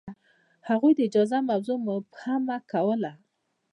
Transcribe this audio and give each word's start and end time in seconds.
هغوی 0.69 0.91
د 0.95 0.99
اجازه 1.09 1.37
موضوع 1.49 1.77
مبهمه 1.87 2.57
کوله. 2.71 3.11